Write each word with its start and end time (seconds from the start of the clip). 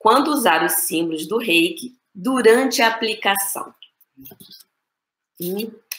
quando 0.00 0.28
usar 0.28 0.64
os 0.64 0.72
símbolos 0.72 1.28
do 1.28 1.36
reiki 1.36 1.94
durante 2.12 2.80
a 2.80 2.88
aplicação. 2.88 3.72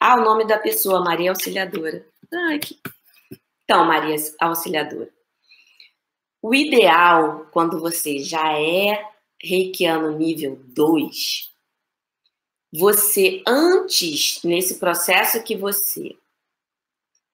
Ah, 0.00 0.16
o 0.16 0.24
nome 0.24 0.44
da 0.46 0.58
pessoa, 0.58 1.02
Maria 1.02 1.30
Auxiliadora. 1.30 2.04
Então, 3.62 3.84
Maria 3.86 4.16
Auxiliadora. 4.40 5.10
O 6.42 6.52
ideal, 6.54 7.46
quando 7.52 7.78
você 7.78 8.18
já 8.18 8.58
é 8.58 9.08
reikiano 9.40 10.18
nível 10.18 10.60
2, 10.74 11.54
você, 12.72 13.44
antes, 13.46 14.42
nesse 14.42 14.80
processo 14.80 15.42
que 15.44 15.56
você 15.56 16.16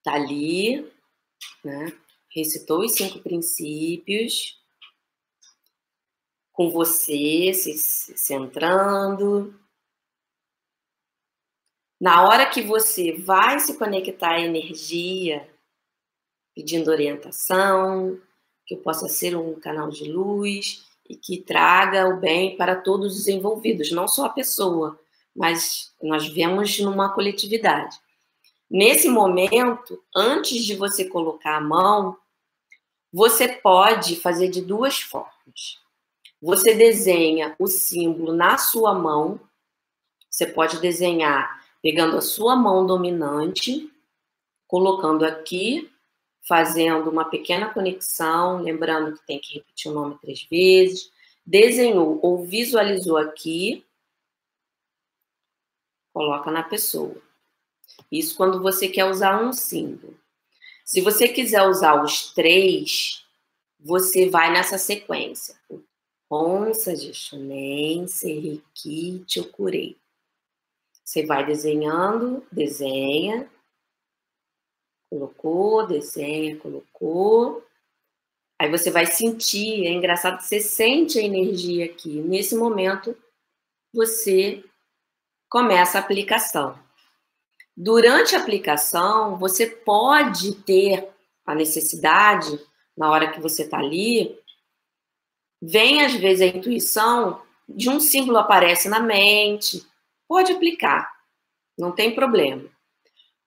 tá 0.05 0.13
ali, 0.13 0.87
né, 1.65 1.91
recitou 2.35 2.81
os 2.81 2.93
cinco 2.93 3.19
princípios, 3.21 4.61
com 6.61 6.69
você, 6.69 7.55
se 7.55 7.79
centrando. 8.19 9.59
Na 11.99 12.29
hora 12.29 12.51
que 12.51 12.61
você 12.61 13.13
vai 13.13 13.59
se 13.61 13.79
conectar 13.79 14.33
à 14.33 14.41
energia, 14.41 15.49
pedindo 16.55 16.91
orientação, 16.91 18.21
que 18.67 18.75
eu 18.75 18.79
possa 18.79 19.09
ser 19.09 19.35
um 19.39 19.59
canal 19.59 19.89
de 19.89 20.13
luz 20.13 20.85
e 21.09 21.17
que 21.17 21.39
traga 21.39 22.07
o 22.09 22.21
bem 22.21 22.59
para 22.59 22.77
todos 22.77 23.19
os 23.19 23.27
envolvidos, 23.27 23.91
não 23.91 24.07
só 24.07 24.27
a 24.27 24.29
pessoa, 24.29 25.01
mas 25.35 25.95
nós 26.03 26.29
vemos 26.29 26.79
numa 26.79 27.15
coletividade. 27.15 27.99
Nesse 28.71 29.09
momento, 29.09 30.05
antes 30.15 30.63
de 30.63 30.77
você 30.77 31.07
colocar 31.07 31.57
a 31.57 31.61
mão, 31.63 32.19
você 33.11 33.49
pode 33.49 34.15
fazer 34.17 34.51
de 34.51 34.61
duas 34.61 35.01
formas. 35.01 35.81
Você 36.41 36.75
desenha 36.75 37.55
o 37.59 37.67
símbolo 37.67 38.33
na 38.33 38.57
sua 38.57 38.95
mão. 38.95 39.39
Você 40.31 40.47
pode 40.47 40.81
desenhar 40.81 41.61
pegando 41.83 42.17
a 42.17 42.23
sua 42.23 42.57
mão 42.57 42.87
dominante, 42.87 43.91
colocando 44.67 45.25
aqui, 45.25 45.91
fazendo 46.43 47.11
uma 47.11 47.25
pequena 47.25 47.73
conexão, 47.73 48.63
lembrando 48.63 49.17
que 49.19 49.27
tem 49.27 49.39
que 49.39 49.55
repetir 49.55 49.91
o 49.91 49.95
nome 49.95 50.19
três 50.19 50.43
vezes. 50.51 51.11
Desenhou 51.45 52.19
ou 52.23 52.45
visualizou 52.45 53.17
aqui, 53.17 53.85
coloca 56.13 56.51
na 56.51 56.63
pessoa. 56.63 57.17
Isso 58.11 58.37
quando 58.37 58.63
você 58.63 58.89
quer 58.89 59.05
usar 59.05 59.43
um 59.43 59.53
símbolo. 59.53 60.19
Se 60.85 61.01
você 61.01 61.29
quiser 61.29 61.63
usar 61.63 62.03
os 62.03 62.33
três, 62.33 63.25
você 63.79 64.29
vai 64.29 64.53
nessa 64.53 64.79
sequência. 64.79 65.55
Onça 66.31 66.95
de 66.95 67.13
Shunen, 67.13 68.07
Seriki, 68.07 69.25
Chokurei. 69.27 69.99
Você 71.05 71.27
vai 71.27 71.45
desenhando, 71.45 72.47
desenha, 72.53 73.51
colocou, 75.11 75.85
desenha, 75.89 76.57
colocou. 76.57 77.67
Aí 78.61 78.71
você 78.71 78.93
vai 78.93 79.07
sentir, 79.07 79.87
é 79.87 79.91
engraçado 79.91 80.39
que 80.39 80.45
você 80.45 80.61
sente 80.61 81.19
a 81.19 81.23
energia 81.23 81.87
aqui. 81.87 82.21
Nesse 82.21 82.55
momento, 82.55 83.17
você 83.93 84.65
começa 85.49 85.99
a 85.99 86.01
aplicação. 86.01 86.79
Durante 87.77 88.37
a 88.37 88.41
aplicação, 88.41 89.37
você 89.37 89.67
pode 89.67 90.55
ter 90.63 91.09
a 91.45 91.57
necessidade, 91.57 92.57
na 92.97 93.11
hora 93.11 93.33
que 93.33 93.41
você 93.41 93.63
está 93.63 93.79
ali, 93.79 94.40
vem 95.61 96.03
às 96.05 96.15
vezes 96.15 96.43
a 96.43 96.57
intuição 96.57 97.43
de 97.69 97.89
um 97.89 98.01
símbolo 98.01 98.39
aparece 98.39 98.89
na 98.89 99.01
mente, 99.01 99.85
pode 100.29 100.53
aplicar, 100.53 101.11
não 101.79 101.93
tem 101.93 102.15
problema. 102.15 102.69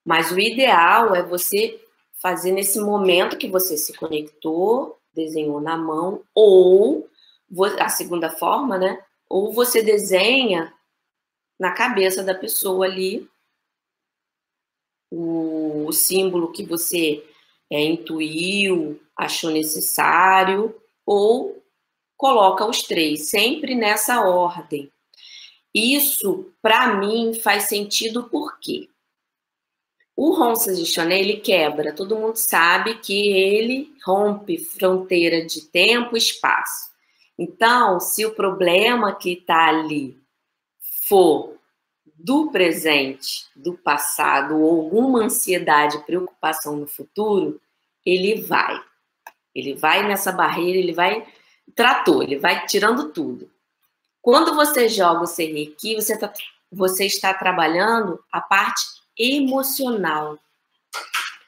Mas 0.04 0.30
o 0.30 0.38
ideal 0.38 1.14
é 1.14 1.22
você 1.22 1.80
fazer 2.14 2.52
nesse 2.52 2.80
momento 2.80 3.36
que 3.36 3.48
você 3.48 3.76
se 3.76 3.92
conectou, 3.94 4.98
desenhou 5.14 5.60
na 5.60 5.76
mão, 5.76 6.22
ou 6.34 7.08
a 7.78 7.88
segunda 7.88 8.30
forma, 8.30 8.78
né? 8.78 9.02
Ou 9.28 9.52
você 9.52 9.82
desenha 9.82 10.72
na 11.58 11.72
cabeça 11.72 12.22
da 12.22 12.34
pessoa 12.34 12.86
ali 12.86 13.28
o, 15.10 15.92
símbolo 15.92 16.50
que 16.50 16.64
você 16.64 17.24
é, 17.70 17.80
intuiu, 17.84 19.00
achou 19.16 19.50
necessário, 19.50 20.74
ou 21.06 21.63
coloca 22.16 22.64
os 22.66 22.82
três, 22.82 23.30
sempre 23.30 23.74
nessa 23.74 24.20
ordem. 24.20 24.90
Isso, 25.74 26.52
para 26.62 26.96
mim, 26.96 27.34
faz 27.34 27.64
sentido 27.64 28.28
porque 28.30 28.88
o 30.16 30.32
Ronça 30.32 30.72
de 30.72 30.84
ele 31.12 31.38
quebra, 31.38 31.92
todo 31.92 32.16
mundo 32.16 32.36
sabe 32.36 32.98
que 32.98 33.32
ele 33.32 33.92
rompe 34.04 34.58
fronteira 34.58 35.44
de 35.44 35.62
tempo 35.62 36.14
e 36.14 36.18
espaço. 36.18 36.92
Então, 37.36 37.98
se 37.98 38.24
o 38.24 38.34
problema 38.34 39.12
que 39.12 39.32
está 39.32 39.68
ali 39.68 40.16
for 41.02 41.58
do 42.16 42.50
presente, 42.52 43.46
do 43.56 43.74
passado, 43.74 44.56
ou 44.56 44.82
alguma 44.82 45.24
ansiedade, 45.24 46.04
preocupação 46.06 46.76
no 46.76 46.86
futuro, 46.86 47.60
ele 48.06 48.40
vai. 48.40 48.80
Ele 49.52 49.74
vai 49.74 50.06
nessa 50.06 50.30
barreira, 50.30 50.78
ele 50.78 50.92
vai 50.92 51.26
trator, 51.74 52.22
ele 52.22 52.38
vai 52.38 52.66
tirando 52.66 53.10
tudo. 53.10 53.50
Quando 54.20 54.54
você 54.54 54.88
joga 54.88 55.22
o 55.22 55.26
Serrequi, 55.26 55.94
você, 55.96 56.18
tá, 56.18 56.32
você 56.72 57.06
está 57.06 57.34
trabalhando 57.34 58.22
a 58.32 58.40
parte 58.40 58.82
emocional. 59.18 60.38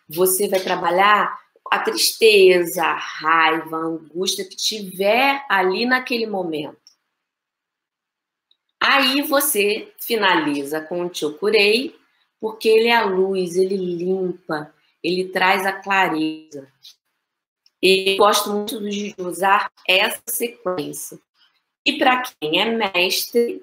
Você 0.08 0.48
vai 0.48 0.60
trabalhar 0.60 1.38
a 1.70 1.78
tristeza, 1.78 2.84
a 2.84 2.94
raiva, 2.94 3.76
a 3.76 3.86
angústia 3.86 4.44
que 4.44 4.56
tiver 4.56 5.44
ali 5.48 5.84
naquele 5.86 6.26
momento. 6.26 6.78
Aí 8.80 9.22
você 9.22 9.92
finaliza 9.98 10.80
com 10.80 11.04
o 11.04 11.12
Chokurei, 11.12 11.98
porque 12.40 12.68
ele 12.68 12.88
é 12.88 12.94
a 12.94 13.04
luz, 13.04 13.56
ele 13.56 13.76
limpa, 13.76 14.72
ele 15.02 15.28
traz 15.28 15.66
a 15.66 15.72
clareza. 15.72 16.68
E 17.82 18.16
gosto 18.16 18.50
muito 18.50 18.80
de 18.80 19.14
usar 19.18 19.70
essa 19.86 20.22
sequência. 20.26 21.18
E 21.84 21.98
para 21.98 22.22
quem 22.22 22.60
é 22.60 22.64
mestre, 22.64 23.62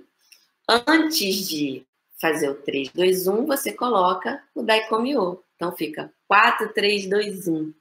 antes 0.70 1.48
de 1.48 1.86
fazer 2.20 2.50
o 2.50 2.56
3, 2.56 2.90
2, 2.94 3.28
1, 3.28 3.46
você 3.46 3.74
coloca 3.74 4.42
o 4.56 4.64
Daikomyo. 4.64 5.44
Então 5.56 5.76
fica 5.76 6.14
4, 6.28 6.74
3, 6.74 7.10
2, 7.10 7.48
1. 7.48 7.74